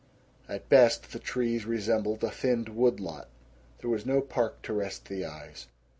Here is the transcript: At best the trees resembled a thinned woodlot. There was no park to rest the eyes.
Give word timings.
At 0.49 0.67
best 0.67 1.11
the 1.11 1.19
trees 1.19 1.65
resembled 1.65 2.23
a 2.23 2.31
thinned 2.31 2.69
woodlot. 2.69 3.29
There 3.81 3.89
was 3.91 4.03
no 4.03 4.19
park 4.19 4.63
to 4.63 4.73
rest 4.73 5.05
the 5.09 5.23
eyes. 5.25 5.67